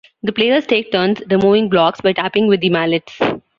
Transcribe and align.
The 0.23 0.31
players 0.31 0.65
take 0.65 0.91
turns 0.91 1.21
removing 1.29 1.69
blocks 1.69 2.01
by 2.01 2.13
tapping 2.13 2.47
with 2.47 2.61
the 2.61 2.71
mallets. 2.71 3.19